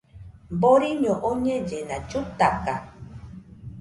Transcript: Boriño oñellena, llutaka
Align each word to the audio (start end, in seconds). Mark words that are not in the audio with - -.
Boriño 0.61 1.13
oñellena, 1.31 1.97
llutaka 2.09 2.75